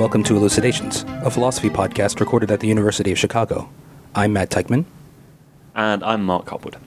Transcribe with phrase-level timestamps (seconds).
[0.00, 3.68] Hello, and welcome to Elucidations, a philosophy podcast recorded at the University of Chicago.
[4.14, 4.86] I'm Matt Teichman.
[5.74, 6.78] And I'm Mark Copwood.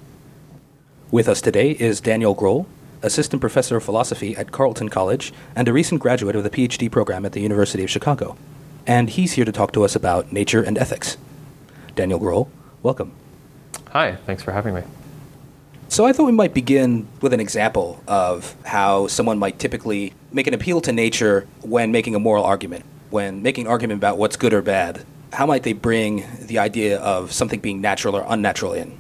[1.12, 2.66] With us today is Daniel Groll,
[3.04, 7.24] assistant professor of philosophy at Carleton College and a recent graduate of the PhD program
[7.24, 8.36] at the University of Chicago.
[8.88, 11.16] And he's here to talk to us about nature and ethics.
[11.94, 12.50] Daniel Groll,
[12.82, 13.12] welcome.
[13.92, 14.82] Hi, thanks for having me.
[15.88, 20.48] So I thought we might begin with an example of how someone might typically make
[20.48, 22.84] an appeal to nature when making a moral argument,
[23.14, 25.06] when making an argument about what's good or bad.
[25.34, 29.00] How might they bring the idea of something being natural or unnatural in?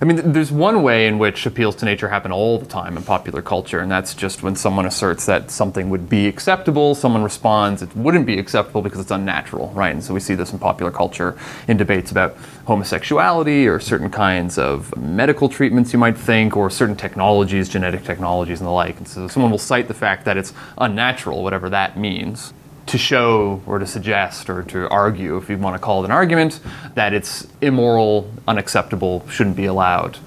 [0.00, 3.02] I mean, there's one way in which appeals to nature happen all the time in
[3.02, 7.82] popular culture, and that's just when someone asserts that something would be acceptable, someone responds
[7.82, 9.92] it wouldn't be acceptable because it's unnatural, right?
[9.92, 11.36] And so we see this in popular culture
[11.68, 16.96] in debates about homosexuality or certain kinds of medical treatments you might think, or certain
[16.96, 18.96] technologies, genetic technologies, and the like.
[18.96, 22.54] And so someone will cite the fact that it's unnatural, whatever that means
[22.90, 26.10] to show or to suggest or to argue, if you want to call it an
[26.10, 26.60] argument,
[26.94, 30.18] that it's immoral, unacceptable, shouldn't be allowed.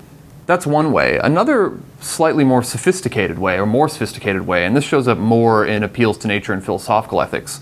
[0.45, 1.17] That's one way.
[1.17, 5.84] Another slightly more sophisticated way, or more sophisticated way, and this shows up more in
[5.84, 7.61] appeals to nature and philosophical ethics,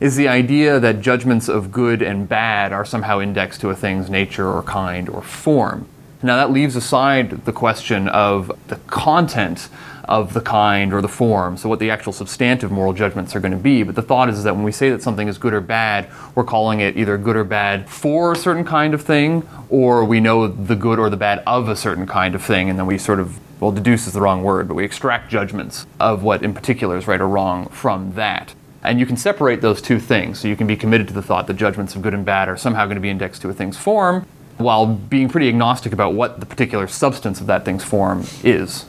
[0.00, 4.08] is the idea that judgments of good and bad are somehow indexed to a thing's
[4.08, 5.86] nature or kind or form.
[6.22, 9.68] Now, that leaves aside the question of the content
[10.10, 13.52] of the kind or the form, so what the actual substantive moral judgments are going
[13.52, 13.84] to be.
[13.84, 16.10] But the thought is, is that when we say that something is good or bad,
[16.34, 20.18] we're calling it either good or bad for a certain kind of thing, or we
[20.18, 22.98] know the good or the bad of a certain kind of thing, and then we
[22.98, 26.52] sort of, well, deduce is the wrong word, but we extract judgments of what in
[26.52, 28.52] particular is right or wrong from that.
[28.82, 30.40] And you can separate those two things.
[30.40, 32.56] So you can be committed to the thought that judgments of good and bad are
[32.56, 36.40] somehow going to be indexed to a thing's form, while being pretty agnostic about what
[36.40, 38.86] the particular substance of that thing's form is.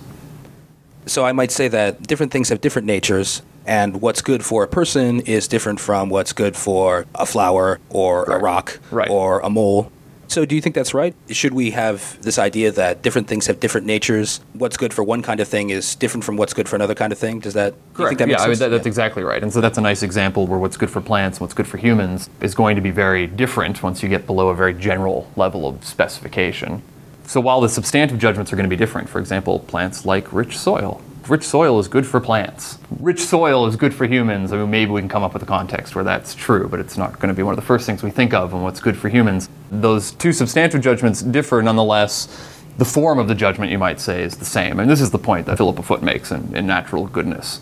[1.06, 4.68] So I might say that different things have different natures, and what's good for a
[4.68, 8.38] person is different from what's good for a flower or right.
[8.38, 9.10] a rock right.
[9.10, 9.92] or a mole.
[10.32, 11.14] So do you think that's right?
[11.30, 14.40] Should we have this idea that different things have different natures?
[14.54, 17.12] What's good for one kind of thing is different from what's good for another kind
[17.12, 17.42] of thing?
[17.42, 17.74] Does that?
[17.94, 18.18] Correct.
[18.18, 18.88] That yeah, I mean, that, that's yeah.
[18.88, 19.44] exactly right.
[19.44, 21.76] And so that's a nice example where what's good for plants and what's good for
[21.76, 25.68] humans is going to be very different once you get below a very general level
[25.68, 26.82] of specification.
[27.32, 30.58] So while the substantive judgments are going to be different, for example, plants like rich
[30.58, 32.78] soil rich soil is good for plants.
[33.00, 34.52] Rich soil is good for humans.
[34.52, 36.98] I mean, maybe we can come up with a context where that's true, but it's
[36.98, 38.98] not going to be one of the first things we think of and what's good
[38.98, 39.48] for humans.
[39.72, 42.28] Those two substantive judgments differ nonetheless.
[42.80, 44.82] The form of the judgment, you might say, is the same.
[44.82, 47.62] And this is the point that Philippa Foot makes in, in Natural Goodness.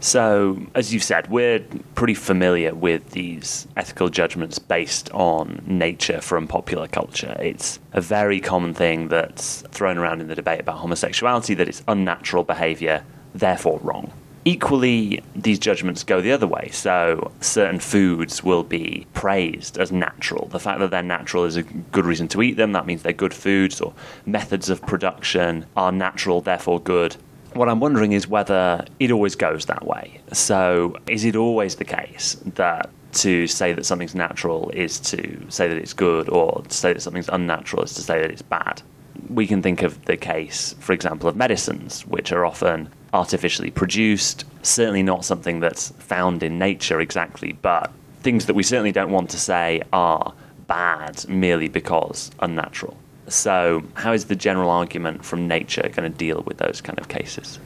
[0.00, 1.58] So, as you've said, we're
[1.96, 7.36] pretty familiar with these ethical judgments based on nature from popular culture.
[7.40, 11.82] It's a very common thing that's thrown around in the debate about homosexuality that it's
[11.88, 13.02] unnatural behavior,
[13.34, 14.12] therefore wrong.
[14.44, 16.70] Equally, these judgments go the other way.
[16.72, 20.46] So, certain foods will be praised as natural.
[20.46, 22.70] The fact that they're natural is a good reason to eat them.
[22.70, 23.92] That means they're good foods, or
[24.24, 27.16] methods of production are natural, therefore good
[27.54, 30.20] what I'm wondering is whether it always goes that way.
[30.32, 35.66] So, is it always the case that to say that something's natural is to say
[35.68, 38.82] that it's good, or to say that something's unnatural is to say that it's bad?
[39.28, 44.44] We can think of the case, for example, of medicines, which are often artificially produced,
[44.62, 49.30] certainly not something that's found in nature exactly, but things that we certainly don't want
[49.30, 50.32] to say are
[50.66, 52.96] bad merely because unnatural.
[53.28, 57.08] So, how is the general argument from nature going to deal with those kind of
[57.08, 57.58] cases?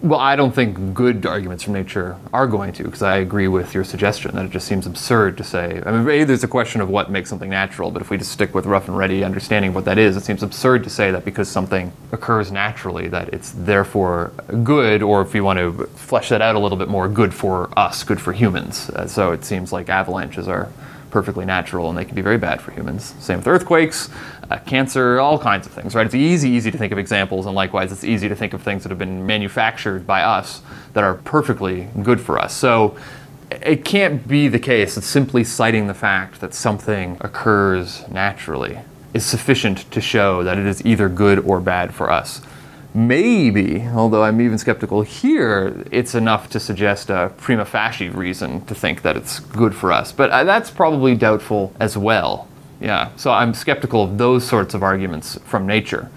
[0.00, 3.74] Well, I don't think good arguments from nature are going to, because I agree with
[3.74, 5.82] your suggestion that it just seems absurd to say.
[5.84, 8.30] I mean, maybe there's a question of what makes something natural, but if we just
[8.30, 11.10] stick with rough and ready understanding of what that is, it seems absurd to say
[11.10, 14.30] that because something occurs naturally, that it's therefore
[14.62, 17.68] good, or if you want to flesh that out a little bit more, good for
[17.76, 18.90] us, good for humans.
[18.90, 20.68] Uh, so it seems like avalanches are
[21.10, 23.14] perfectly natural and they can be very bad for humans.
[23.18, 24.10] Same with earthquakes,
[24.50, 26.06] uh, cancer, all kinds of things, right?
[26.06, 28.82] It's easy, easy to think of examples, and likewise, it's easy to think of things
[28.82, 30.62] that have been manufactured by us
[30.94, 32.54] that are perfectly good for us.
[32.54, 32.96] So
[33.50, 38.78] it can't be the case that simply citing the fact that something occurs naturally
[39.14, 42.40] is sufficient to show that it is either good or bad for us
[42.94, 48.74] maybe, although I'm even skeptical here, it's enough to suggest a prima facie reason to
[48.74, 50.12] think that it's good for us.
[50.12, 52.47] But uh, that's probably doubtful as well.
[52.80, 56.10] Yeah, so I'm skeptical of those sorts of arguments from nature.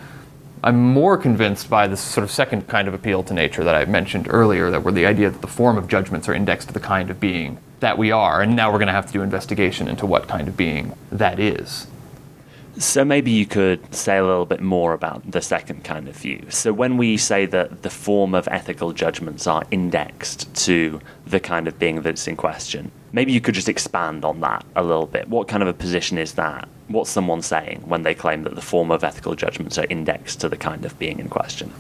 [0.64, 3.86] I'm more convinced by this sort of second kind of appeal to nature that I
[3.86, 6.80] mentioned earlier, that were the idea that the form of judgments are indexed to the
[6.80, 9.88] kind of being that we are, and now we're going to have to do investigation
[9.88, 11.88] into what kind of being that is.
[12.78, 16.46] So maybe you could say a little bit more about the second kind of view.
[16.50, 21.68] So when we say that the form of ethical judgments are indexed to the kind
[21.68, 25.28] of being that's in question, maybe you could just expand on that a little bit.
[25.28, 26.68] What kind of a position is that?
[26.88, 30.50] What's someone saying when they claim that the form of ethical judgments are indexed to
[30.50, 31.74] the kind of being in question?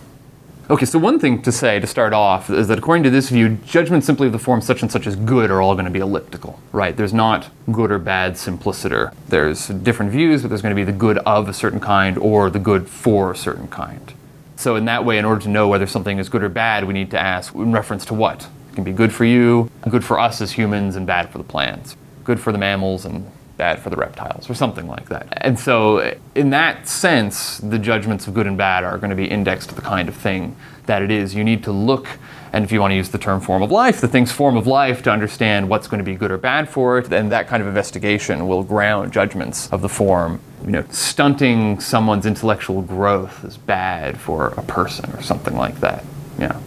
[0.69, 3.57] Okay, so one thing to say to start off is that according to this view,
[3.65, 5.99] judgments simply of the form such and such as good are all going to be
[5.99, 6.95] elliptical, right?
[6.95, 9.11] There's not good or bad simpliciter.
[9.27, 12.49] There's different views, but there's going to be the good of a certain kind or
[12.49, 14.13] the good for a certain kind.
[14.55, 16.93] So in that way, in order to know whether something is good or bad, we
[16.93, 18.47] need to ask in reference to what?
[18.71, 21.43] It can be good for you, good for us as humans, and bad for the
[21.43, 21.97] plants.
[22.23, 25.27] Good for the mammals and bad for the reptiles, or something like that.
[25.41, 29.29] And so, in that sense, the judgments of good and bad are going to be
[29.29, 31.35] indexed to the kind of thing that it is.
[31.35, 32.07] You need to look,
[32.53, 34.65] and if you want to use the term form of life, the thing's form of
[34.65, 37.11] life to understand what's going to be good or bad for it.
[37.11, 40.39] And that kind of investigation will ground judgments of the form.
[40.65, 46.03] You know, stunting someone's intellectual growth is bad for a person, or something like that.
[46.39, 46.59] Yeah.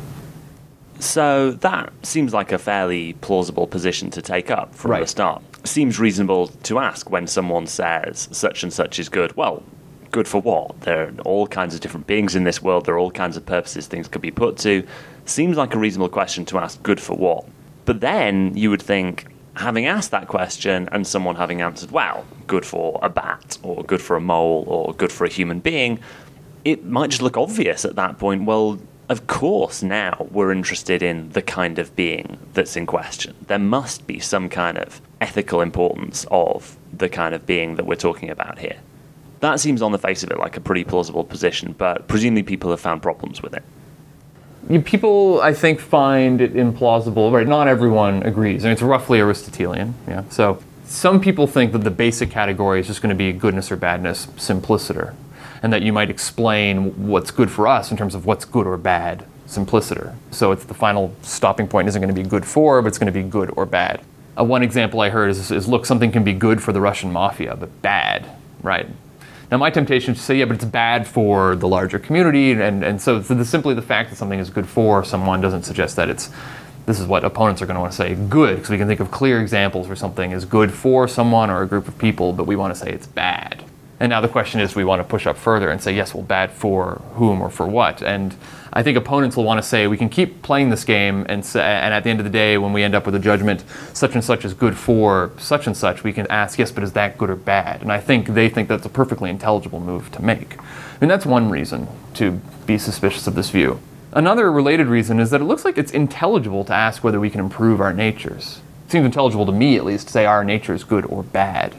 [1.04, 5.00] So that seems like a fairly plausible position to take up from Right.
[5.02, 5.42] the start.
[5.62, 9.36] Seems reasonable to ask when someone says such and such is good.
[9.36, 9.62] Well,
[10.10, 10.80] good for what?
[10.80, 12.86] There are all kinds of different beings in this world.
[12.86, 14.82] There are all kinds of purposes things could be put to.
[15.26, 17.44] Seems like a reasonable question to ask good for what?
[17.84, 19.26] But then you would think,
[19.56, 24.00] having asked that question and someone having answered, well, good for a bat, or good
[24.00, 25.98] for a mole, or good for a human being,
[26.64, 28.44] it might just look obvious at that point.
[28.46, 28.78] Well,
[29.08, 33.34] of course, now we're interested in the kind of being that's in question.
[33.46, 37.96] There must be some kind of ethical importance of the kind of being that we're
[37.96, 38.76] talking about here.
[39.40, 42.70] That seems on the face of it like a pretty plausible position, but presumably people
[42.70, 43.62] have found problems with it.
[44.84, 47.30] People, I think, find it implausible.
[47.30, 47.46] Right?
[47.46, 48.64] Not everyone agrees.
[48.64, 49.94] I mean, it's roughly Aristotelian.
[50.08, 50.24] Yeah.
[50.30, 53.76] So some people think that the basic category is just going to be goodness or
[53.76, 55.14] badness, simpliciter,
[55.64, 58.76] and that you might explain what's good for us in terms of what's good or
[58.76, 60.14] bad, simpliciter.
[60.30, 63.10] So it's the final stopping point isn't going to be good for, but it's going
[63.10, 64.02] to be good or bad.
[64.38, 67.10] Uh, one example I heard is, is look, something can be good for the Russian
[67.10, 68.26] mafia, but bad,
[68.62, 68.86] right?
[69.50, 72.84] Now, my temptation is to say, yeah, but it's bad for the larger community, and,
[72.84, 76.10] and so the, simply the fact that something is good for someone doesn't suggest that
[76.10, 76.30] it's.
[76.84, 79.00] This is what opponents are going to want to say good, because we can think
[79.00, 82.46] of clear examples where something is good for someone or a group of people, but
[82.46, 83.63] we want to say it's bad.
[84.00, 86.24] And now the question is, we want to push up further and say, yes, well,
[86.24, 88.02] bad for whom or for what?
[88.02, 88.34] And
[88.72, 91.60] I think opponents will want to say, we can keep playing this game, and, say,
[91.60, 93.62] and at the end of the day, when we end up with a judgment,
[93.92, 96.92] such and such is good for such and such, we can ask, yes, but is
[96.94, 97.82] that good or bad?
[97.82, 100.56] And I think they think that's a perfectly intelligible move to make.
[101.00, 103.78] And that's one reason to be suspicious of this view.
[104.12, 107.40] Another related reason is that it looks like it's intelligible to ask whether we can
[107.40, 108.60] improve our natures.
[108.86, 111.74] It seems intelligible to me, at least, to say our nature is good or bad.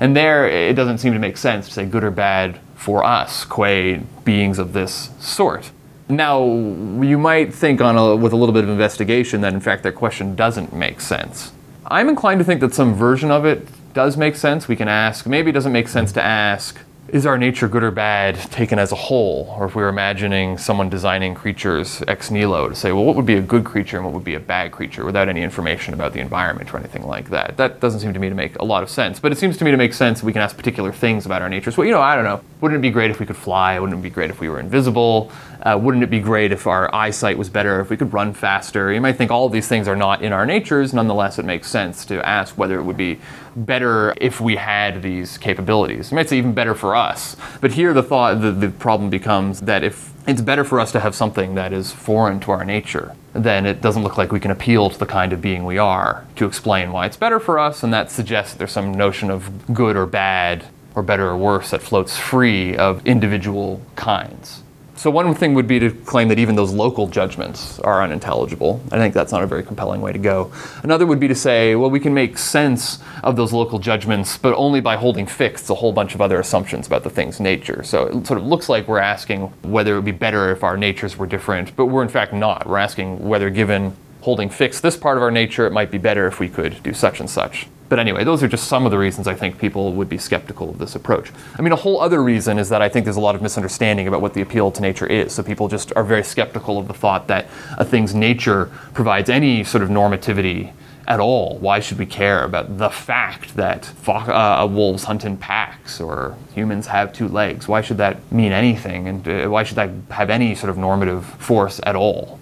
[0.00, 3.44] And there, it doesn't seem to make sense to say good or bad for us,
[3.44, 5.70] qua beings of this sort.
[6.08, 9.82] Now, you might think on a, with a little bit of investigation that in fact
[9.82, 11.52] that question doesn't make sense.
[11.86, 14.68] I'm inclined to think that some version of it does make sense.
[14.68, 16.78] We can ask, maybe it doesn't make sense to ask,
[17.08, 19.54] is our nature good or bad taken as a whole?
[19.58, 23.26] Or if we were imagining someone designing creatures ex nihilo to say, well, what would
[23.26, 26.12] be a good creature and what would be a bad creature without any information about
[26.12, 27.56] the environment or anything like that?
[27.56, 29.20] That doesn't seem to me to make a lot of sense.
[29.20, 31.42] But it seems to me to make sense that we can ask particular things about
[31.42, 31.76] our natures.
[31.76, 32.40] Well, you know, I don't know.
[32.60, 33.78] Wouldn't it be great if we could fly?
[33.78, 35.30] Wouldn't it be great if we were invisible?
[35.66, 38.92] Uh, wouldn't it be great if our eyesight was better, if we could run faster?
[38.92, 40.94] You might think all of these things are not in our natures.
[40.94, 43.18] Nonetheless, it makes sense to ask whether it would be
[43.56, 46.12] better if we had these capabilities.
[46.12, 47.34] You might say even better for us.
[47.60, 51.00] But here, the thought, the, the problem becomes that if it's better for us to
[51.00, 54.52] have something that is foreign to our nature, then it doesn't look like we can
[54.52, 57.82] appeal to the kind of being we are to explain why it's better for us,
[57.82, 61.70] and that suggests that there's some notion of good or bad, or better or worse,
[61.70, 64.62] that floats free of individual kinds.
[64.96, 68.80] So one thing would be to claim that even those local judgments are unintelligible.
[68.90, 70.50] I think that's not a very compelling way to go.
[70.82, 74.54] Another would be to say, well, we can make sense of those local judgments, but
[74.54, 77.82] only by holding fixed a whole bunch of other assumptions about the thing's nature.
[77.82, 80.78] So it sort of looks like we're asking whether it would be better if our
[80.78, 82.66] natures were different, but we're in fact not.
[82.66, 83.94] We're asking whether given
[84.26, 86.92] holding fixed this part of our nature, it might be better if we could do
[86.92, 87.68] such and such.
[87.88, 90.68] But anyway, those are just some of the reasons I think people would be skeptical
[90.68, 91.30] of this approach.
[91.56, 94.08] I mean, a whole other reason is that I think there's a lot of misunderstanding
[94.08, 95.32] about what the appeal to nature is.
[95.32, 97.46] So people just are very skeptical of the thought that
[97.78, 100.72] a thing's nature provides any sort of normativity
[101.06, 101.58] at all.
[101.58, 106.36] Why should we care about the fact that fo- uh, wolves hunt in packs or
[106.52, 107.68] humans have two legs?
[107.68, 109.06] Why should that mean anything?
[109.06, 112.40] And uh, why should that have any sort of normative force at all?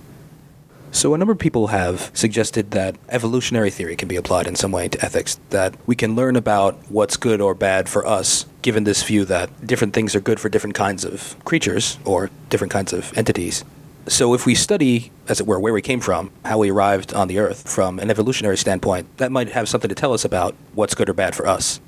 [0.95, 4.71] So, a number of people have suggested that evolutionary theory can be applied in some
[4.71, 8.85] way to ethics, that we can learn about what's good or bad for us, given
[8.85, 12.93] this view that different things are good for different kinds of creatures or different kinds
[12.93, 13.65] of entities.
[14.07, 17.27] So, if we study, as it were, where we came from, how we arrived on
[17.27, 20.95] the Earth from an evolutionary standpoint, that might have something to tell us about what's
[20.95, 21.81] good or bad for us.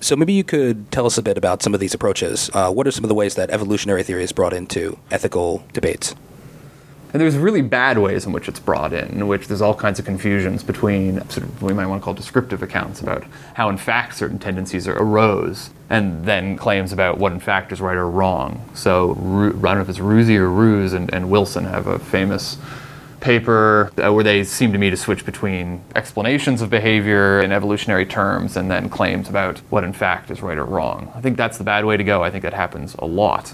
[0.00, 2.50] So, maybe you could tell us a bit about some of these approaches.
[2.54, 6.14] Uh, what are some of the ways that evolutionary theory is brought into ethical debates?
[7.12, 9.98] And there's really bad ways in which it's brought in, in which there's all kinds
[9.98, 13.24] of confusions between sort of what we might want to call descriptive accounts about
[13.54, 17.80] how, in fact, certain tendencies are, arose, and then claims about what, in fact, is
[17.80, 18.68] right or wrong.
[18.74, 22.58] So, I don't know if it's Ruzey or Ruse and, and Wilson have a famous
[23.20, 28.06] paper uh, where they seem to me to switch between explanations of behavior in evolutionary
[28.06, 31.12] terms and then claims about what, in fact, is right or wrong.
[31.14, 32.22] I think that's the bad way to go.
[32.22, 33.52] I think that happens a lot.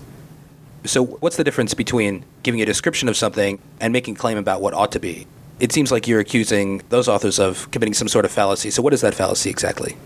[0.86, 4.72] So, what's the difference between giving a description of something and making claim about what
[4.72, 5.26] ought to be?
[5.58, 8.70] It seems like you're accusing those authors of committing some sort of fallacy.
[8.70, 9.96] So, what is that fallacy exactly?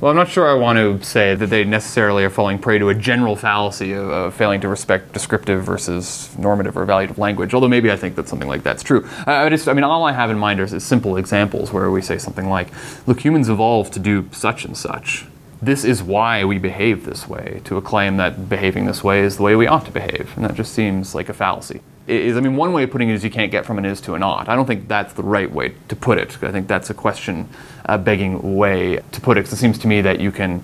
[0.00, 2.88] Well, I'm not sure I want to say that they necessarily are falling prey to
[2.88, 7.66] a general fallacy of, of, failing to respect descriptive versus normative or evaluative language, although
[7.66, 9.08] maybe I think that something like that's true.
[9.26, 11.90] I, I, just, I mean, all I have in mind is, is simple examples where
[11.90, 12.68] we say something like,
[13.08, 15.26] look, humans evolved to do such and such
[15.60, 19.36] this is why we behave this way, to a claim that behaving this way is
[19.36, 20.32] the way we ought to behave.
[20.36, 21.80] And that just seems like a fallacy.
[22.06, 24.00] Is, I mean, one way of putting it is you can't get from an is
[24.02, 24.48] to an ought.
[24.48, 26.42] I don't think that's the right way to put it.
[26.42, 27.48] I think that's a question
[27.86, 30.62] uh, begging way to put it, because it seems to me that you can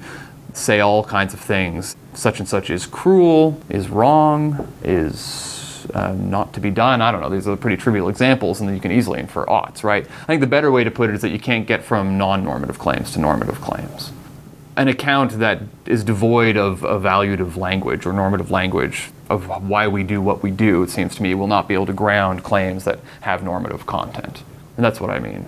[0.52, 1.96] say all kinds of things.
[2.14, 7.02] Such and such is cruel, is wrong, is uh, not to be done.
[7.02, 7.28] I don't know.
[7.28, 10.06] These are pretty trivial examples, and then you can easily infer oughts, right?
[10.22, 12.44] I think the better way to put it is that you can't get from non
[12.44, 14.12] normative claims to normative claims
[14.76, 20.20] an account that is devoid of evaluative language or normative language of why we do
[20.20, 22.98] what we do, it seems to me, will not be able to ground claims that
[23.20, 24.42] have normative content.
[24.76, 25.46] And that's what I mean.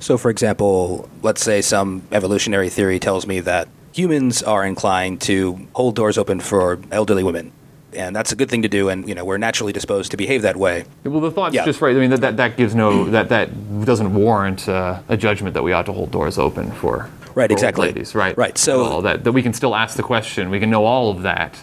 [0.00, 5.66] So, for example, let's say some evolutionary theory tells me that humans are inclined to
[5.74, 7.52] hold doors open for elderly women.
[7.94, 10.42] And that's a good thing to do, and you know we're naturally disposed to behave
[10.42, 10.84] that way.
[11.04, 11.64] Well, the thought's yeah.
[11.64, 11.96] just right.
[11.96, 15.62] I mean, that, that, that gives no that that doesn't warrant uh, a judgment that
[15.62, 17.88] we ought to hold doors open for Right, exactly.
[17.88, 18.36] Ladies, right.
[18.36, 18.56] Right.
[18.58, 20.50] So all that, that we can still ask the question.
[20.50, 21.58] We can know all of that.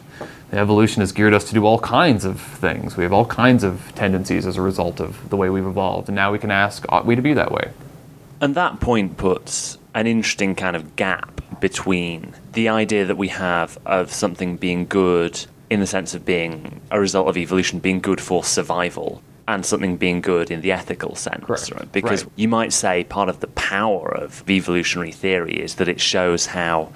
[0.52, 2.96] The evolution has geared us to do all kinds of things.
[2.96, 6.08] We have all kinds of tendencies as a result of the way we've evolved.
[6.08, 7.72] And now we can ask, ought we to be that way?
[8.40, 13.78] And that point puts an interesting kind of gap between the idea that we have
[13.86, 18.22] of something being good in the sense of being a result of evolution, being good
[18.22, 21.72] for survival, and something being good in the ethical sense.
[21.72, 21.92] Right?
[21.92, 22.34] Because right.
[22.36, 26.92] you might say part of the power of evolutionary theory is that it shows how,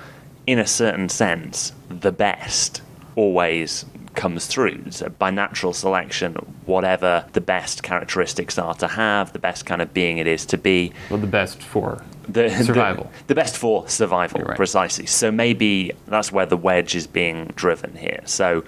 [0.47, 2.81] in a certain sense, the best
[3.15, 4.91] always comes through.
[4.91, 6.33] So by natural selection,
[6.65, 10.57] whatever the best characteristics are to have, the best kind of being it is to
[10.57, 10.91] be.
[11.09, 13.05] Well, the best for the, survival.
[13.05, 14.57] The, the best for survival, right.
[14.57, 15.05] precisely.
[15.05, 18.21] So maybe that's where the wedge is being driven here.
[18.25, 18.63] So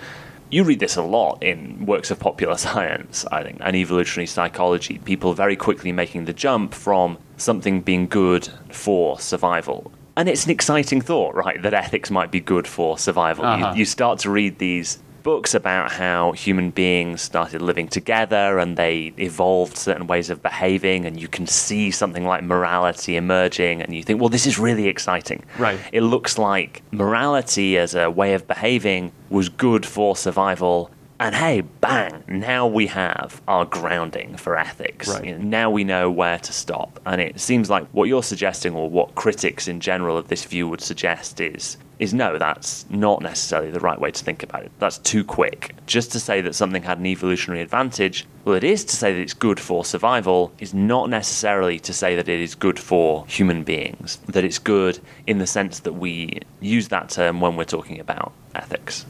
[0.51, 4.99] you read this a lot in works of popular science, I think, and evolutionary psychology.
[4.99, 9.91] People very quickly making the jump from something being good for survival.
[10.17, 13.45] And it's an exciting thought, right, that ethics might be good for survival.
[13.45, 13.71] Uh-huh.
[13.71, 18.77] You, you start to read these books about how human beings started living together and
[18.77, 23.93] they evolved certain ways of behaving and you can see something like morality emerging and
[23.93, 25.43] you think well this is really exciting.
[25.57, 25.79] Right.
[25.91, 31.61] It looks like morality as a way of behaving was good for survival and hey,
[31.61, 35.07] bang, now we have our grounding for ethics.
[35.07, 35.25] Right.
[35.25, 36.99] You know, now we know where to stop.
[37.05, 40.67] And it seems like what you're suggesting, or what critics in general of this view
[40.67, 44.71] would suggest, is is no, that's not necessarily the right way to think about it.
[44.79, 45.75] That's too quick.
[45.85, 49.19] Just to say that something had an evolutionary advantage, well, it is to say that
[49.19, 53.63] it's good for survival, is not necessarily to say that it is good for human
[53.63, 57.99] beings, that it's good in the sense that we use that term when we're talking
[57.99, 59.05] about ethics.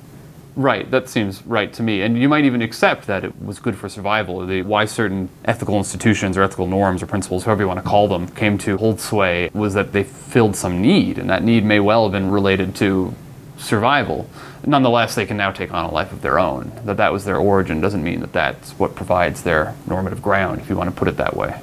[0.55, 2.01] Right, that seems right to me.
[2.01, 4.45] And you might even accept that it was good for survival.
[4.45, 8.09] The, why certain ethical institutions or ethical norms or principles, however you want to call
[8.09, 11.79] them, came to hold sway was that they filled some need, and that need may
[11.79, 13.13] well have been related to
[13.57, 14.29] survival.
[14.65, 16.71] Nonetheless, they can now take on a life of their own.
[16.83, 20.69] That that was their origin doesn't mean that that's what provides their normative ground, if
[20.69, 21.61] you want to put it that way.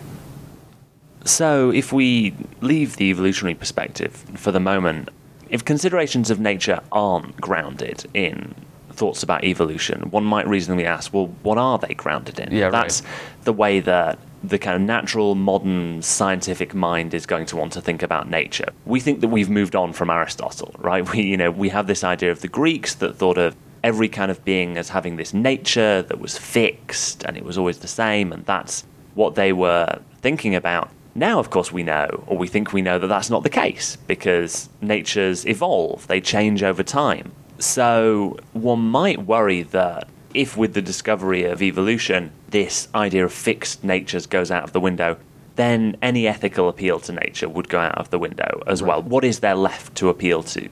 [1.24, 5.10] So, if we leave the evolutionary perspective for the moment,
[5.50, 8.54] if considerations of nature aren't grounded in
[8.98, 12.52] thoughts about evolution, one might reasonably ask, well, what are they grounded in?
[12.52, 13.10] Yeah, That's right.
[13.44, 17.80] the way that the kind of natural, modern, scientific mind is going to want to
[17.80, 18.68] think about nature.
[18.84, 21.08] We think that we've moved on from Aristotle, right?
[21.12, 24.30] We, you know, we have this idea of the Greeks that thought of every kind
[24.30, 28.32] of being as having this nature that was fixed and it was always the same,
[28.32, 30.90] and that's what they were thinking about.
[31.14, 33.96] Now, of course, we know, or we think we know, that that's not the case
[34.06, 37.32] because natures evolve, they change over time.
[37.58, 43.82] So one might worry that if, with the discovery of evolution, this idea of fixed
[43.82, 45.16] natures goes out of the window,
[45.56, 49.02] then any ethical appeal to nature would go out of the window as well.
[49.02, 50.68] What is there left to appeal to?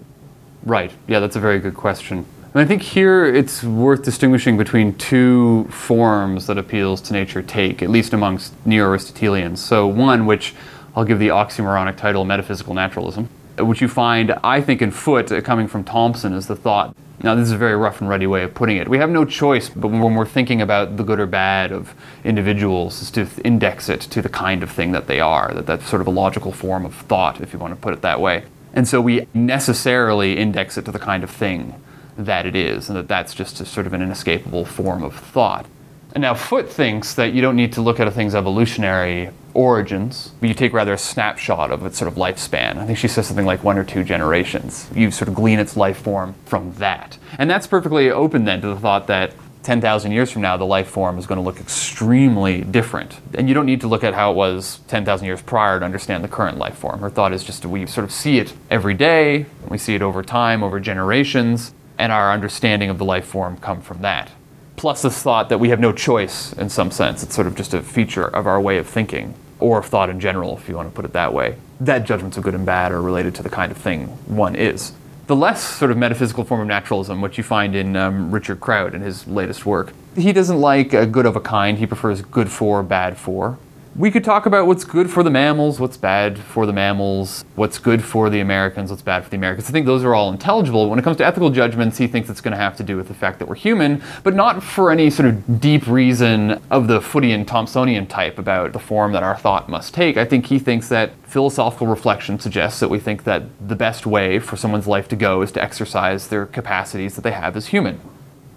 [0.63, 0.93] Right.
[1.09, 2.25] Yeah, that's a very good question.
[2.55, 7.83] And I think here it's worth distinguishing between two forms that appeals to nature take,
[7.83, 9.63] at least amongst neo Aristotelians.
[9.63, 10.55] So, one, which
[10.95, 15.41] I'll give the oxymoronic title metaphysical naturalism, which you find, I think, in Foot, uh,
[15.41, 16.95] coming from Thompson, is the thought.
[17.23, 18.89] Now, this is a very rough and ready way of putting it.
[18.89, 21.95] We have no choice, but when we're thinking about the good or bad of
[22.25, 25.53] individuals, is to index it to the kind of thing that they are.
[25.55, 28.03] That that's sort of a logical form of thought, if you want to put it
[28.03, 28.45] that way.
[28.75, 31.81] And so we necessarily index it to the kind of thing
[32.19, 35.67] that it is, and that that's just a sort of an inescapable form of thought.
[36.15, 40.33] And now Foot thinks that you don't need to look at a thing's evolutionary origins,
[40.41, 42.77] but you take rather a snapshot of its sort of lifespan.
[42.77, 44.89] I think she says something like one or two generations.
[44.95, 47.19] You sort of glean its life form from that.
[47.39, 49.33] And that's perfectly open then to the thought that
[49.67, 53.19] 10,000 years from now, the life form is going to look extremely different.
[53.35, 56.23] And you don't need to look at how it was 10,000 years prior to understand
[56.23, 57.01] the current life form.
[57.01, 60.23] Her thought is just we sort of see it every day, we see it over
[60.23, 64.31] time, over generations, and our understanding of the life form come from that.
[64.77, 67.23] Plus, this thought that we have no choice in some sense.
[67.23, 70.21] It's sort of just a feature of our way of thinking, or of thought in
[70.21, 71.57] general, if you want to put it that way.
[71.81, 74.93] That judgments of good and bad are related to the kind of thing one is.
[75.27, 78.95] The less sort of metaphysical form of naturalism, which you find in um, Richard Kraut
[78.95, 81.79] in his latest work, he doesn't like a good of a kind.
[81.79, 83.59] He prefers good for, bad for
[83.99, 87.79] we could talk about what's good for the mammals, what's bad for the mammals, what's
[87.79, 89.69] good for the Americans, what's bad for the Americans.
[89.69, 90.91] I think those are all intelligible.
[90.91, 93.09] When it comes to ethical judgments, he thinks it's going to have to do with
[93.09, 97.01] the fact that we're human, but not for any sort of deep reason of the
[97.01, 100.19] Footian Thompsonian type about the form that our thought must take.
[100.19, 104.39] I think he thinks that philosophical reflection suggests that we think that the best way
[104.39, 108.01] for someone's life to go is to exercise their capacities that they have as human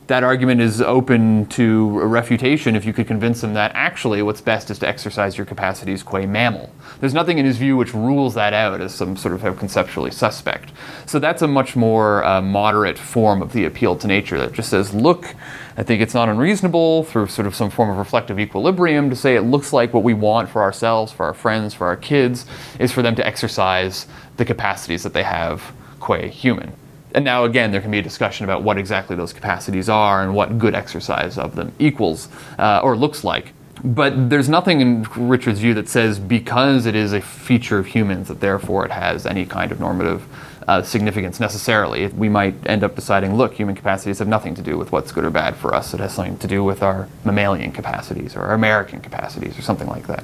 [0.09, 4.71] that argument is open to refutation if you could convince him that actually what's best
[4.71, 6.71] is to exercise your capacities qua mammal.
[6.99, 10.71] There's nothing in his view which rules that out as some sort of conceptually suspect.
[11.05, 14.71] So that's a much more uh, moderate form of the appeal to nature that just
[14.71, 15.35] says, look,
[15.77, 19.35] I think it's not unreasonable through sort of some form of reflective equilibrium to say
[19.35, 22.47] it looks like what we want for ourselves, for our friends, for our kids,
[22.79, 26.73] is for them to exercise the capacities that they have qua human
[27.13, 30.33] and now again there can be a discussion about what exactly those capacities are and
[30.33, 33.53] what good exercise of them equals uh, or looks like.
[33.83, 38.27] But there's nothing in richard's view that says because it is a feature of humans
[38.27, 40.27] that therefore it has any kind of normative
[40.67, 42.05] uh, significance necessarily.
[42.07, 45.23] We might end up deciding look human capacities have nothing to do with what's good
[45.23, 45.93] or bad for us.
[45.95, 49.87] It has something to do with our mammalian capacities or our american capacities or something
[49.87, 50.23] like that.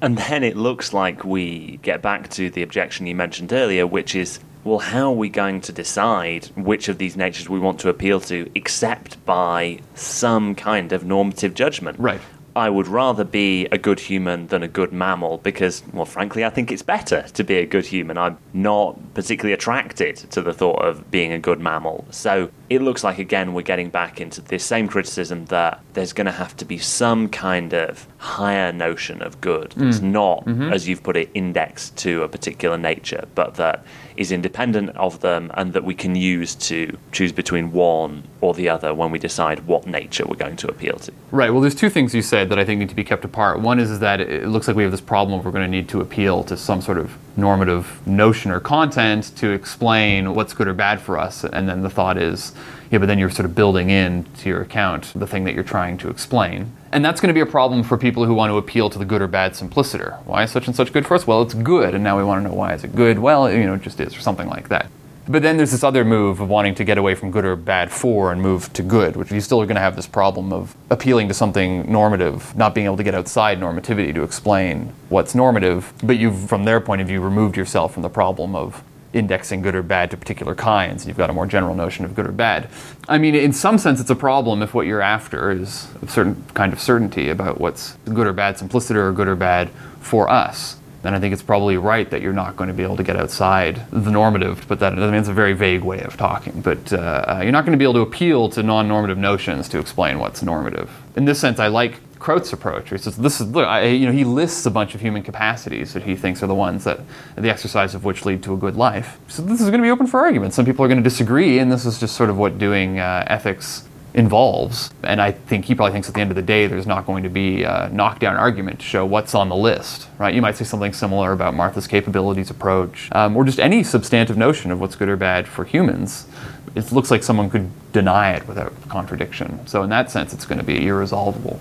[0.00, 4.14] And then it looks like we get back to the objection you mentioned earlier, which
[4.14, 7.88] is well, how are we going to decide which of these natures we want to
[7.88, 11.96] appeal to except by some kind of normative judgment?
[12.00, 12.20] Right.
[12.56, 16.48] I would rather be a good human than a good mammal because, well, frankly, I
[16.48, 18.16] think it's better to be a good human.
[18.16, 22.06] I'm not particularly attracted to the thought of being a good mammal.
[22.10, 26.24] So it looks like, again, we're getting back into this same criticism that there's going
[26.24, 29.72] to have to be some kind of higher notion of good.
[29.72, 29.88] Mm.
[29.90, 30.72] It's not, mm-hmm.
[30.72, 33.84] as you've put it, indexed to a particular nature, but that
[34.16, 38.68] is independent of them and that we can use to choose between one or the
[38.68, 41.12] other when we decide what nature we're going to appeal to.
[41.30, 41.50] Right.
[41.50, 43.60] Well, there's two things you said that I think need to be kept apart.
[43.60, 45.88] One is, is that it looks like we have this problem we're going to need
[45.90, 50.74] to appeal to some sort of normative notion or content to explain what's good or
[50.74, 51.44] bad for us.
[51.44, 52.52] And then the thought is,
[52.90, 55.64] yeah, but then you're sort of building in to your account the thing that you're
[55.64, 56.72] trying to explain.
[56.96, 59.04] And that's going to be a problem for people who want to appeal to the
[59.04, 60.12] good or bad simpliciter.
[60.24, 61.26] Why is such and such good for us?
[61.26, 63.18] Well, it's good, and now we want to know why is it good?
[63.18, 64.86] Well, you know, it just is, or something like that.
[65.28, 67.92] But then there's this other move of wanting to get away from good or bad
[67.92, 70.74] for and move to good, which you still are going to have this problem of
[70.88, 75.92] appealing to something normative, not being able to get outside normativity to explain what's normative.
[76.02, 78.82] But you've, from their point of view, removed yourself from the problem of
[79.16, 81.06] indexing good or bad to particular kinds.
[81.06, 82.68] You've got a more general notion of good or bad.
[83.08, 86.44] I mean, in some sense, it's a problem if what you're after is a certain
[86.54, 90.76] kind of certainty about what's good or bad simpliciter or good or bad for us.
[91.02, 93.16] Then I think it's probably right that you're not going to be able to get
[93.16, 96.60] outside the normative, but that I mean, it's a very vague way of talking.
[96.62, 99.78] But uh, you're not going to be able to appeal to non normative notions to
[99.78, 100.90] explain what's normative.
[101.14, 102.90] In this sense, I like Kraut's approach.
[102.90, 105.92] He says, "This is look, I, you know, he lists a bunch of human capacities
[105.92, 107.00] that he thinks are the ones that
[107.36, 109.18] the exercise of which lead to a good life.
[109.28, 110.54] So this is going to be open for argument.
[110.54, 113.24] Some people are going to disagree, and this is just sort of what doing uh,
[113.26, 114.90] ethics involves.
[115.02, 117.22] And I think he probably thinks at the end of the day, there's not going
[117.22, 120.34] to be a knockdown argument to show what's on the list, right?
[120.34, 124.70] You might say something similar about Martha's capabilities approach, um, or just any substantive notion
[124.70, 126.26] of what's good or bad for humans.
[126.74, 129.66] It looks like someone could deny it without contradiction.
[129.66, 131.60] So in that sense, it's going to be irresolvable.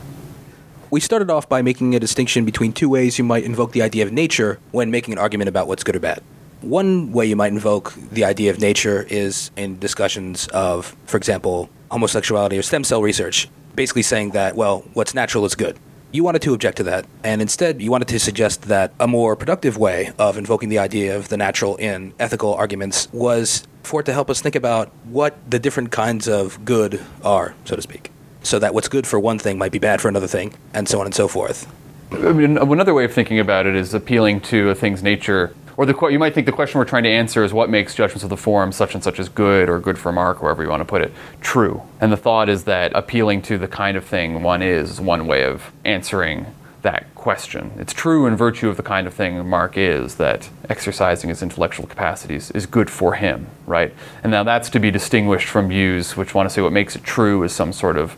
[0.92, 4.06] We started off by making a distinction between two ways you might invoke the idea
[4.06, 6.22] of nature when making an argument about what's good or bad.
[6.62, 11.70] One way you might invoke the idea of nature is in discussions of, for example,
[11.90, 15.78] homosexuality or stem cell research, basically saying that, well, what's natural is good.
[16.12, 19.36] You wanted to object to that, and instead you wanted to suggest that a more
[19.36, 24.06] productive way of invoking the idea of the natural in ethical arguments was for it
[24.06, 28.12] to help us think about what the different kinds of good are, so to speak.
[28.46, 31.00] So that what's good for one thing might be bad for another thing, and so
[31.00, 31.68] on and so forth.
[32.12, 35.86] I mean, another way of thinking about it is appealing to a thing's nature or
[35.86, 38.30] the you might think the question we're trying to answer is what makes judgments of
[38.30, 40.86] the form such and such as good or good for Mark, wherever you want to
[40.86, 41.82] put it, true.
[42.00, 45.44] And the thought is that appealing to the kind of thing one is one way
[45.44, 46.46] of answering
[46.86, 47.72] that question.
[47.78, 51.88] It's true in virtue of the kind of thing Mark is that exercising his intellectual
[51.88, 53.94] capacities is good for him, right?
[54.24, 57.04] And now that's to be distinguished from views which want to say what makes it
[57.04, 58.16] true is some sort of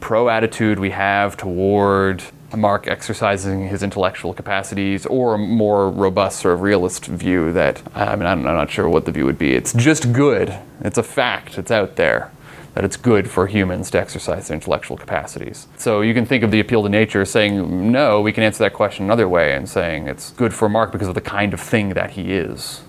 [0.00, 2.22] pro attitude we have toward
[2.56, 8.16] Mark exercising his intellectual capacities, or a more robust sort of realist view that, I
[8.16, 9.52] mean, I'm not sure what the view would be.
[9.52, 10.56] It's just good.
[10.80, 11.58] It's a fact.
[11.58, 12.30] It's out there
[12.76, 15.66] that it's good for humans to exercise their intellectual capacities.
[15.78, 18.74] So you can think of the appeal to nature saying, no, we can answer that
[18.74, 21.94] question another way and saying it's good for Mark because of the kind of thing
[21.94, 22.82] that he is.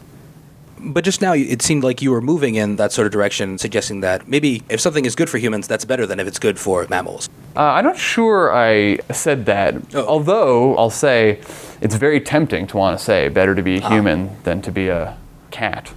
[0.78, 4.02] But just now, it seemed like you were moving in that sort of direction, suggesting
[4.02, 6.86] that maybe if something is good for humans, that's better than if it's good for
[6.90, 7.30] mammals.
[7.56, 9.76] Uh, I'm not sure I said that.
[9.96, 10.06] Oh.
[10.06, 11.40] Although I'll say
[11.80, 13.90] it's very tempting to want to say better to be a ah.
[13.90, 15.18] human than to be a
[15.50, 15.94] cat.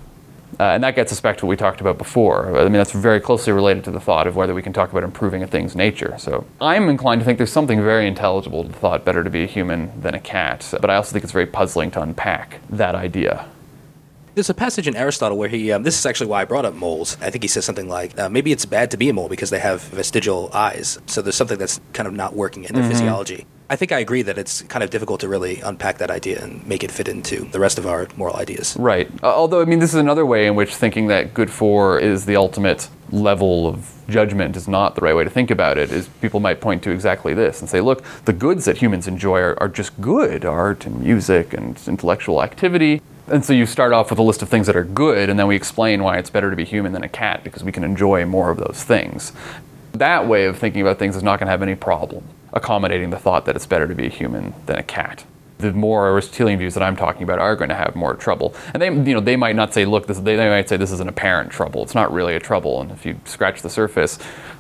[0.61, 2.55] Uh, and that gets us back to what we talked about before.
[2.55, 5.05] I mean, that's very closely related to the thought of whether we can talk about
[5.05, 6.14] improving a thing's nature.
[6.18, 9.42] So I'm inclined to think there's something very intelligible to the thought better to be
[9.42, 10.68] a human than a cat.
[10.79, 13.49] But I also think it's very puzzling to unpack that idea.
[14.35, 16.75] There's a passage in Aristotle where he, um, this is actually why I brought up
[16.75, 17.16] moles.
[17.23, 19.49] I think he says something like, uh, maybe it's bad to be a mole because
[19.49, 20.99] they have vestigial eyes.
[21.07, 22.92] So there's something that's kind of not working in their mm-hmm.
[22.92, 23.46] physiology.
[23.70, 26.66] I think I agree that it's kind of difficult to really unpack that idea and
[26.66, 28.76] make it fit into the rest of our moral ideas.
[28.76, 29.09] Right.
[29.22, 32.26] Uh, although, I mean, this is another way in which thinking that good for is
[32.26, 36.09] the ultimate level of judgment is not the right way to think about it is
[36.20, 39.61] people might point to exactly this and say look the goods that humans enjoy are,
[39.61, 44.18] are just good art and music and intellectual activity and so you start off with
[44.18, 46.56] a list of things that are good, and then we explain why it's better to
[46.56, 49.33] be human than a cat because we can enjoy more of those things.
[49.92, 53.18] That way of thinking about things is not going to have any problem accommodating the
[53.18, 55.24] thought that it's better to be a human than a cat.
[55.58, 58.80] The more Aristotelian views that I'm talking about are going to have more trouble, and
[58.80, 61.00] they, you know, they might not say, "Look, this." They, they might say this is
[61.00, 61.82] an apparent trouble.
[61.82, 64.18] It's not really a trouble, and if you scratch the surface,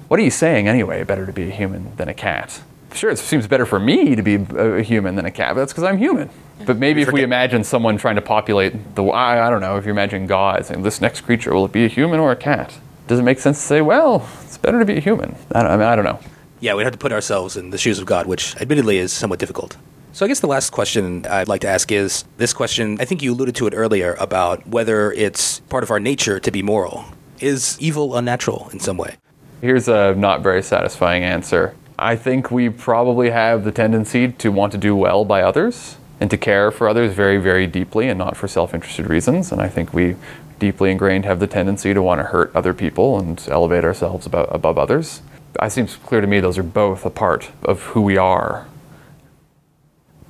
[0.08, 1.02] what are you saying anyway?
[1.04, 2.60] Better to be a human than a cat.
[2.92, 5.72] Sure, it seems better for me to be a human than a cat, but that's
[5.72, 6.28] because I'm human.
[6.66, 9.86] But maybe if we imagine someone trying to populate the, I, I don't know, if
[9.86, 12.78] you imagine God saying, this next creature, will it be a human or a cat?
[13.06, 15.36] Does it make sense to say, well, it's better to be a human?
[15.52, 16.18] I don't, I, mean, I don't know.
[16.60, 19.38] Yeah, we'd have to put ourselves in the shoes of God, which admittedly is somewhat
[19.38, 19.76] difficult.
[20.12, 23.22] So I guess the last question I'd like to ask is this question, I think
[23.22, 27.04] you alluded to it earlier about whether it's part of our nature to be moral.
[27.38, 29.16] Is evil unnatural in some way?
[29.62, 31.74] Here's a not very satisfying answer.
[31.98, 36.30] I think we probably have the tendency to want to do well by others and
[36.30, 39.52] to care for others very, very deeply and not for self interested reasons.
[39.52, 40.16] And I think we
[40.58, 44.48] deeply ingrained have the tendency to want to hurt other people and elevate ourselves above,
[44.50, 45.22] above others.
[45.60, 48.68] It seems clear to me those are both a part of who we are.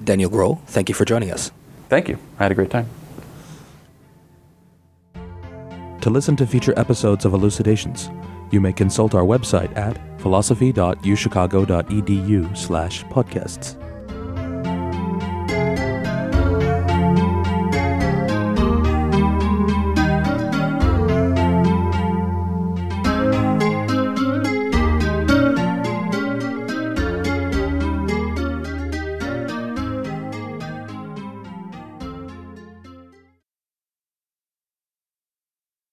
[0.02, 1.50] Daniel Groll, thank you for joining us.
[1.88, 2.18] Thank you.
[2.38, 2.88] I had a great time.
[6.00, 8.08] To listen to future episodes of Elucidations,
[8.50, 13.76] you may consult our website at philosophy.uchicago.edu slash podcasts.